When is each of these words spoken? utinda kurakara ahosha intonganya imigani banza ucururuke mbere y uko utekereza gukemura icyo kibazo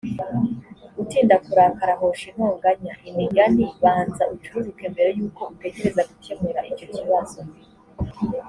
utinda 1.01 1.35
kurakara 1.45 1.91
ahosha 1.95 2.25
intonganya 2.31 2.93
imigani 3.09 3.65
banza 3.83 4.23
ucururuke 4.33 4.85
mbere 4.93 5.09
y 5.17 5.21
uko 5.27 5.41
utekereza 5.53 6.01
gukemura 6.09 6.59
icyo 6.71 6.87
kibazo 6.95 7.39